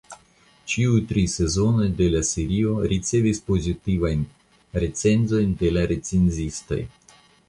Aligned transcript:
Ĉiuj 0.71 0.99
tri 1.09 1.23
sezonoj 1.33 1.89
de 1.99 2.07
la 2.13 2.21
serio 2.29 2.71
ricevis 2.93 3.41
pozitivajn 3.49 4.23
recenzojn 4.85 5.53
de 5.61 5.75
recenzistoj. 5.93 6.81